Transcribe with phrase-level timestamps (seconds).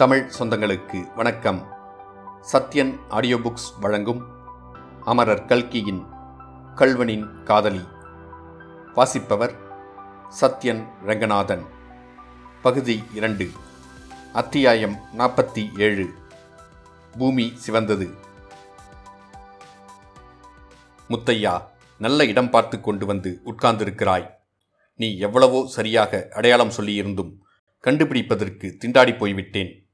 [0.00, 1.68] தமிழ் சொந்தங்களுக்கு வணக்கம்.
[2.52, 4.26] Sathyan audio books வழங்கும்
[5.04, 6.06] அமரர் கல்கியின்
[6.74, 7.80] கல்வனின் காதலி.
[8.94, 9.54] வாசிப்பவர்
[10.40, 11.64] சத்யன் ரங்கநாதன்.
[12.62, 13.48] பகுதி இரண்டு.
[14.32, 16.14] அத்தியாயம் நாற்பத்தி ஏழு.
[17.18, 18.10] பூமி சிவந்தது.
[21.08, 21.62] முத்தையா
[21.98, 24.30] நல்ல இடம் பார்த்து கொண்டு வந்து உட்கார்ந்திருக்கிறாய்.
[24.96, 27.36] நீ எவ்வளவோ சரியாக அடையாளம் சொல்லியிருந்தும்
[27.84, 29.84] கண்டுபிடிப்பதற்கு திண்டாடி போய்விட்டேன்.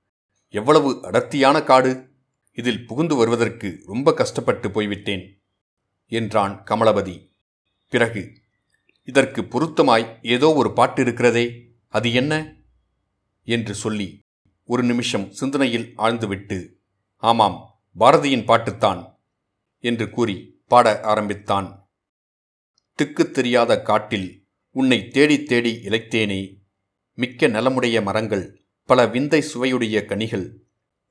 [0.57, 2.11] எவ்வளவு அடர்த்தியான காடு?
[2.53, 5.43] இதில் புகுந்து வருவதற்கு ரொம்ப கஷ்டப்பட்டு போய்விட்டேன்
[6.07, 7.29] என்றான் கமலபதி.
[7.89, 8.41] பிறகு
[9.03, 12.57] இதற்கு பொருத்தமாய் ஏதோ ஒரு பாட்டு இருக்கிறதே அது என்ன?
[13.43, 14.25] என்று சொல்லி
[14.65, 16.69] ஒரு நிமிஷம் சிந்தனையில் ஆழ்ந்துவிட்டு
[17.17, 19.15] ஆமாம் பாரதியின் பாட்டுத்தான்
[19.79, 21.91] என்று கூறி பாட ஆரம்பித்தான்.
[23.03, 26.57] திக்குத் தெரியாத காட்டில் உன்னை தேடித் தேடி இழைத்தேனே
[27.15, 30.63] மிக்க நலமுடைய மரங்கள் பல விந்தை சுவையுடைய கனிகள்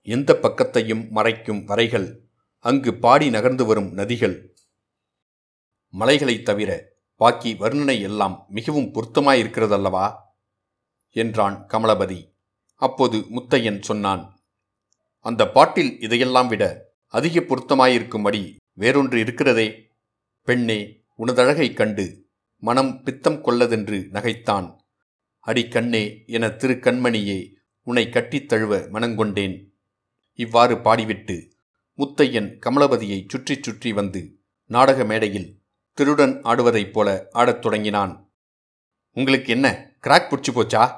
[0.01, 2.23] எந்த பக்கத்தையும் மறைக்கும் வரைகள்
[2.59, 4.47] அங்கு பாடி நகர்ந்து வரும் நதிகள்.
[5.89, 10.13] மலைகளைத் தவிர பாக்கி வர்ணனை எல்லாம் மிகவும் பொருத்தமாயிருக்கிறதல்லவா?
[11.11, 12.35] என்றான் கமலபதி.
[12.75, 14.39] அப்போது முத்தையன் சொன்னான்
[15.19, 19.91] அந்த பாட்டில் இதையெல்லாம் விட அதிக பொருத்தமாயிருக்கும்படி வேறொன்று இருக்கிறதே.
[20.43, 24.75] பெண்ணே உனதழகைக் கண்டு மனம் பித்தம் கொள்ளதென்று நகைத்தான்.
[25.39, 27.53] அடி கண்ணே என திரு கண்மணியே
[27.85, 29.73] உன்னை கட்டித் தழுவ மனங்கொண்டேன்.
[30.33, 31.51] இவ்வாறு பாடிவிட்டு
[31.97, 35.61] முத்தையன் கமலபதியை சுற்றிச் சுற்றி வந்து நாடக மேடையில்
[35.93, 38.31] திருடன் ஆடுவதைப் போல ஆடத் தொடங்கினான்.
[39.11, 40.91] உங்களுக்கு என்ன கிராக் பிடிச்சி போச்சா?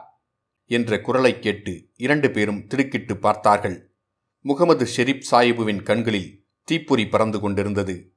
[0.65, 3.93] என்ற குரலைக் கேட்டு இரண்டு பேரும் திடுக்கிட்டு பார்த்தார்கள்.
[4.41, 8.13] முகமது ஷெரீப் சாயிபுவின் கண்களில் தீப்பொறி பறந்து கொண்டிருந்தது.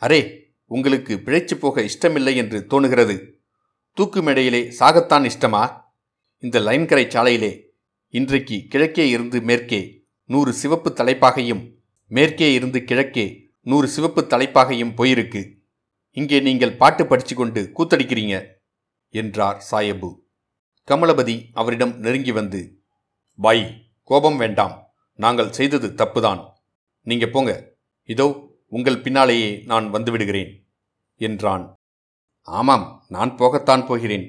[0.00, 3.30] அரே உங்களுக்கு பிழைச்சு போக இஷ்டமில்லை என்று தோணுகிறது.
[3.94, 5.80] தூக்கு மேடையிலே சாகத்தான் இஷ்டமா?
[6.38, 7.65] இந்த லைன்கரை சாலையிலே
[8.14, 9.80] இன்றைக்கு கிழக்கே இருந்து மேற்கே
[10.30, 11.62] நூறு சிவப்பு தலைப்பாகையும்
[12.10, 13.24] மேற்கே இருந்து கிழக்கே
[13.62, 15.42] நூறு சிவப்பு தலைப்பாகையும் போயிருக்கு.
[16.16, 18.34] இங்கே நீங்கள் பாட்டு படிச்சு கொண்டு கூத்தடிக்கிறீங்க
[19.14, 20.10] என்றார் சாயபு.
[20.88, 22.60] கமலபதி அவரிடம் நெருங்கி வந்து
[23.38, 23.64] பாய்
[24.02, 24.74] கோபம் வேண்டாம்
[25.18, 26.42] நாங்கள் செய்தது தப்புதான்.
[27.06, 27.52] நீங்க போங்க
[28.08, 28.26] இதோ
[28.66, 30.52] உங்கள் பின்னாலேயே நான் வந்துவிடுகிறேன்
[31.20, 31.64] என்றான்.
[32.42, 34.26] ஆமாம் நான் போகத்தான் போகிறேன்.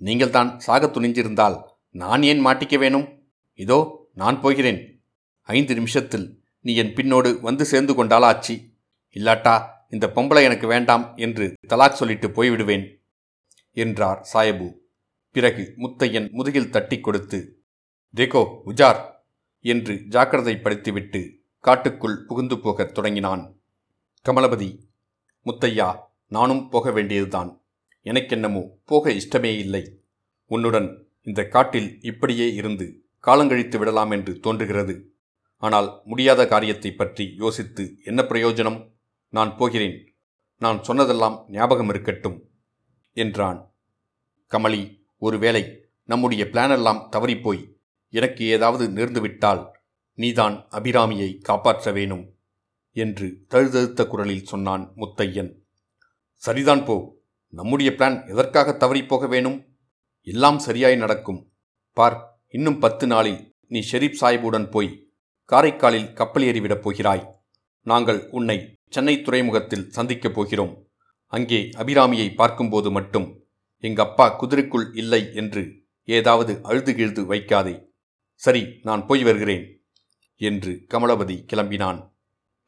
[0.00, 1.58] நீங்கள்தான் சாகத் துணிஞ்சிருந்தால்
[1.90, 3.06] நான் ஏன் மாட்டிக்க வேணும்?
[3.54, 5.02] இதோ நான் போகிறேன்.
[5.42, 8.76] ஐந்து நிமிஷத்தில் நீ என் பின்னோடு வந்து சேர்ந்து கொண்டால் ஆச்சி
[9.16, 12.84] இல்லாட்டா இந்த பொம்பளை எனக்கு வேண்டாம் என்று தலாக் சொல்லிட்டு போய்விடுவேன்
[13.72, 14.72] என்றார் சாயபு.
[15.30, 17.62] பிறகு முத்தையன் முதுகில் தட்டி கொடுத்து
[18.14, 19.00] தேகோ உஜார்
[19.60, 23.60] என்று ஜாக்கிரதைப்படுத்திவிட்டு காட்டுக்குள் புகுந்து போகத் தொடங்கினான்.
[24.26, 24.78] கமலபதி
[25.46, 27.62] முத்தையா நானும் போக வேண்டியதுதான்.
[28.04, 30.00] எனக்கென்னமோ போக இஷ்டமே இல்லை.
[30.46, 32.86] உன்னுடன் இந்த காட்டில் இப்படியே இருந்து
[33.24, 34.94] காலங்கழித்து விடலாம் என்று தோன்றுகிறது.
[35.56, 38.78] ஆனால் முடியாத காரியத்தை பற்றி யோசித்து என்ன பிரயோஜனம்?
[39.28, 39.96] நான் போகிறேன்.
[40.56, 42.38] நான் சொன்னதெல்லாம் ஞாபகம் இருக்கட்டும்
[43.12, 43.74] என்றான்.
[44.52, 44.82] கமலி
[45.18, 45.62] ஒருவேளை
[46.04, 47.62] நம்முடைய பிளானெல்லாம் தவறிப்போய்
[48.12, 49.62] எனக்கு ஏதாவது நேர்ந்துவிட்டால்
[50.14, 52.24] நீதான் அபிராமியை காப்பாற்ற வேணும்
[52.96, 55.50] என்று தழுதழுத்த குரலில் சொன்னான் முத்தையன்.
[56.42, 56.96] சரிதான் போ.
[57.52, 59.58] நம்முடைய பிளான் எதற்காக தவறிப்போக வேணும்?
[60.32, 61.40] எல்லாம் சரியாய் நடக்கும்.
[61.96, 62.16] பார்
[62.56, 63.40] இன்னும் பத்து நாளில்
[63.72, 64.90] நீ ஷெரீப் சாஹிபுடன் போய்
[65.50, 67.24] காரைக்காலில் கப்பல் ஏறிவிடப் போகிறாய்.
[67.86, 68.56] நாங்கள் உன்னை
[68.88, 70.72] சென்னை துறைமுகத்தில் சந்திக்கப் போகிறோம்.
[71.32, 73.26] அங்கே அபிராமியை பார்க்கும்போது மட்டும்
[73.84, 75.62] எங்க அப்பா குதிரைக்குள் இல்லை என்று
[76.08, 77.74] ஏதாவது அழுது கிழுது வைக்காதே.
[78.42, 79.66] சரி நான் போய் வருகிறேன்
[80.40, 82.00] என்று கமலபதி கிளம்பினான்.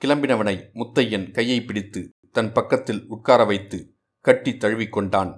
[0.02, 2.00] கிளம்பினவனை முத்தையன் கையை பிடித்து
[2.36, 3.78] தன் பக்கத்தில் உட்கார வைத்து
[4.24, 5.32] கட்டி தழுவிக்கொண்டான்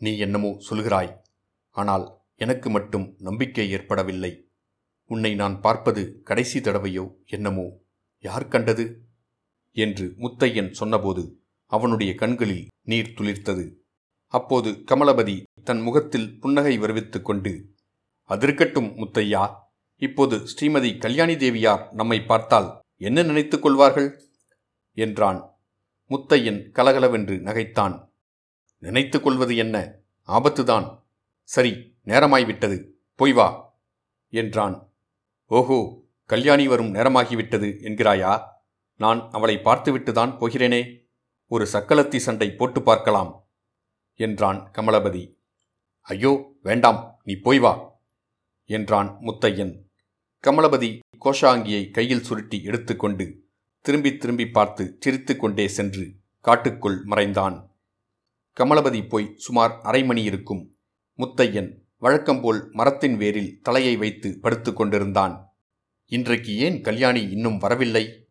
[0.00, 1.12] நீ என்னமோ சொல்கிறாய்.
[1.74, 4.48] ஆனால் எனக்கு மட்டும் நம்பிக்கை ஏற்படவில்லை.
[5.04, 7.66] உன்னை நான் பார்ப்பது கடைசி தடவையோ என்னமோ.
[8.20, 9.02] யார் கண்டது?
[9.72, 13.74] என்று முத்தையன் சொன்னபோது அவனுடைய கண்களில் நீர் துளிர்த்தது.
[14.26, 17.74] அப்போது கமலபதி தன் முகத்தில் புன்னகை வருவித்துக் கொண்டு
[18.28, 19.54] அதிருக்கட்டும் முத்தையா
[19.96, 24.22] இப்போது ஸ்ரீமதி கல்யாணி தேவியார் நம்மை பார்த்தால் என்ன நினைத்துக் கொள்வார்கள்?
[24.92, 25.40] என்றான்.
[26.08, 28.08] முத்தையன் கலகலவென்று நகைத்தான்.
[28.78, 29.98] நினைத்துக் கொள்வது என்ன?
[30.28, 31.03] ஆபத்துதான்.
[31.48, 32.90] சரி நேரமாய்விட்டது.
[33.14, 33.76] போய் வா
[34.28, 34.92] என்றான்.
[35.46, 38.42] ஓஹோ கல்யாணி வரும் நேரமாகிவிட்டது என்கிறாயா?
[38.96, 41.02] நான் அவளை பார்த்துவிட்டுதான் போகிறேனே.
[41.46, 43.48] ஒரு சக்கலத்தி சண்டை போட்டு பார்க்கலாம்
[44.14, 45.36] என்றான் கமலபதி.
[46.00, 48.00] ஐயோ வேண்டாம் நீ போய் வா
[48.64, 49.82] என்றான் முத்தையன்.
[50.44, 53.42] கமலபதி கோஷாங்கியை கையில் சுருட்டி எடுத்துக்கொண்டு
[53.80, 57.76] திரும்பி திரும்பி பார்த்து சிரித்து கொண்டே சென்று காட்டுக்குள் மறைந்தான்.
[58.56, 60.73] கமலபதி போய் சுமார் அரை மணி இருக்கும்.
[61.18, 65.56] முத்தையன் வழக்கம்போல் மரத்தின் வேரில் தலையை வைத்து படுத்து கொண்டிருந்தான்.
[66.04, 68.28] இன்றைக்கு ஏன் கல்யாணி இன்னும் வரவில்லை?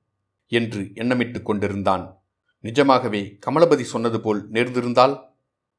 [0.47, 2.24] என்று எண்ணமிட்டு கொண்டிருந்தான்.
[2.59, 5.27] நிஜமாகவே கமலபதி சொன்னது போல் நேர்ந்திருந்தால்?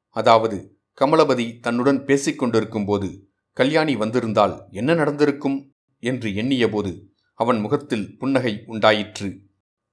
[0.09, 5.75] அதாவது கமலபதி தன்னுடன் பேசிக் கொண்டிருக்கும்போது கல்யாணி வந்திருந்தால் என்ன நடந்திருக்கும்?
[5.99, 9.39] என்று எண்ணியபோது அவன் முகத்தில் புன்னகை உண்டாயிற்று.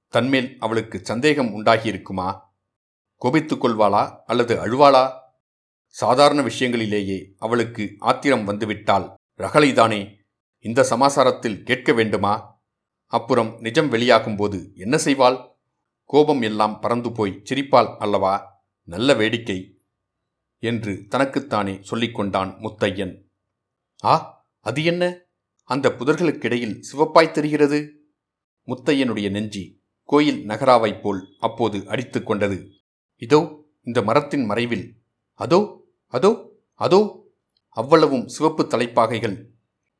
[0.07, 2.39] தன்மேல் அவளுக்கு சந்தேகம் உண்டாகியிருக்குமா?
[3.15, 5.21] கோபித்துக் கொள்வாளா அல்லது அழுவாளா?
[5.93, 10.15] சாதாரண விஷயங்களிலேயே அவளுக்கு ஆத்திரம் வந்துவிட்டால் ரகளைதானே
[10.59, 12.61] இந்த சமாசாரத்தில் கேட்க வேண்டுமா?
[13.05, 15.55] அப்புறம் நிஜம் வெளியாகும்போது என்ன செய்வாள்?
[16.03, 18.63] கோபம் எல்லாம் பறந்து போய் சிரிப்பாள் அல்லவா?
[18.83, 19.81] நல்ல வேடிக்கை
[20.59, 23.23] என்று தனக்குத்தானே சொல்லிக்கொண்டான் முத்தையன்.
[24.03, 25.21] ஆ அது என்ன?
[25.63, 28.09] அந்த புதர்களுக்கிடையில் சிவப்பாய் தெரிகிறது?
[28.67, 32.69] முத்தையனுடைய நெஞ்சி கோயில் நகராவைப் போல் அப்போது அடித்துக் கொண்டது.
[33.15, 35.01] இதோ இந்த மரத்தின் மறைவில்.
[35.33, 35.81] அதோ
[36.13, 36.31] அதோ
[36.75, 36.99] அதோ
[37.69, 39.49] அவ்வளவும் சிவப்பு தலைப்பாகைகள்.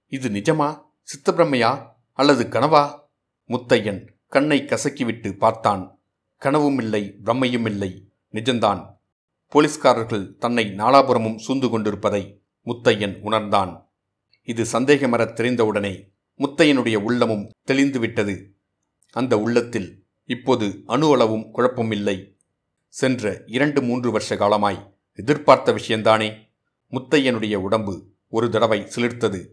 [0.07, 3.00] இது நிஜமா சித்தப்பிரமையா அல்லது கனவா?
[3.48, 6.00] முத்தையன் கண்ணை கசக்கிவிட்டு பார்த்தான்.
[6.38, 8.98] கனவும் இல்லை பிரம்மையும் இல்லை நிஜந்தான்.
[9.48, 13.92] போலீஸ்காரர்கள் தன்னை நாலாபுரமும் சூழ்ந்து கொண்டிருப்பதை முத்தையன் உணர்ந்தான்.
[14.44, 15.94] இது சந்தேகமரத் தெரிந்தவுடனே
[16.38, 18.50] முத்தையனுடைய உள்ளமும் தெளிந்துவிட்டது.
[19.12, 22.38] அந்த உள்ளத்தில் இப்போது அணு அளவும் குழப்பமில்லை.
[22.88, 26.50] சென்ற இரண்டு மூன்று வருஷ காலமாய் எதிர்பார்த்த விஷயந்தானே?
[26.92, 29.45] முத்தையனுடைய உடம்பு ஒரு தடவை சிலிர்த்தது.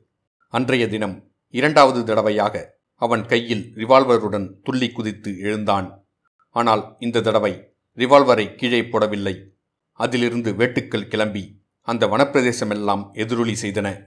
[0.48, 6.04] அன்றைய தினம் இரண்டாவது தடவையாக அவன் கையில் ரிவால்வருடன் துள்ளி குதித்து எழுந்தான்.
[6.50, 9.44] ஆனால் இந்த தடவை ரிவால்வரை கீழே போடவில்லை.
[9.92, 14.06] அதிலிருந்து வேட்டுக்கள் கிளம்பி அந்த வனப்பிரதேசமெல்லாம் எதிரொலி செய்தன.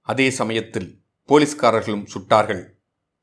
[0.00, 2.64] அதே சமயத்தில் போலீஸ்காரர்களும் சுட்டார்கள்.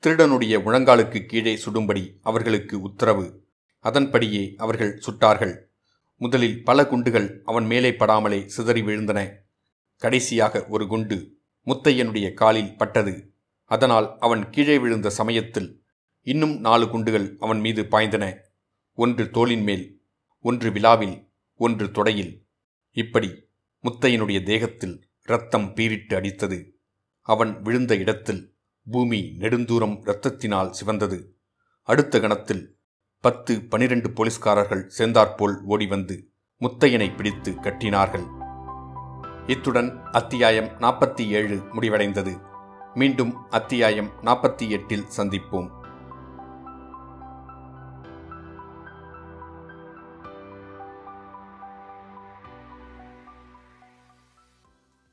[0.04, 3.44] திருடனுடைய முழங்காலுக்கு கீழே சுடும்படி அவர்களுக்கு உத்தரவு.
[3.80, 5.71] அதன்படியே அவர்கள் சுட்டார்கள்.
[6.24, 9.36] முதலில் பல குண்டுகள் அவன் மேலே படாமலே சிதறி விழுந்தன.
[9.98, 13.34] கடைசியாக ஒரு குண்டு முத்தையனுடைய காலில் பட்டது.
[13.66, 15.84] அதனால் அவன் கீழே விழுந்த சமயத்தில்
[16.22, 18.38] இன்னும் நாலு குண்டுகள் அவன் மீது பாய்ந்தன.
[18.94, 20.04] ஒன்று தோளின் மேல்
[20.42, 22.46] ஒன்று விழாவில் ஒன்று தொடையில்.
[22.92, 23.48] இப்படி
[23.84, 26.60] முத்தையனுடைய தேகத்தில் இரத்தம் பீரிட்டு அடித்தது.
[27.22, 28.56] அவன் விழுந்த இடத்தில்
[28.92, 31.20] பூமி நெடுந்தூரம் இரத்தத்தினால் சிவந்தது.
[31.82, 32.81] அடுத்த கணத்தில்
[33.24, 36.30] பத்து பனிரெண்டு போலீஸ்காரர்கள் சேர்ந்தாற்போல் ஓடி வந்து
[36.62, 38.26] முத்தையனை பிடித்து கட்டினார்கள்.
[39.48, 42.42] இத்துடன் அத்தியாயம் நாற்பத்தி ஏழு முடிவடைந்தது.
[42.94, 45.70] மீண்டும் அத்தியாயம் நாற்பத்தி எட்டில் சந்திப்போம்.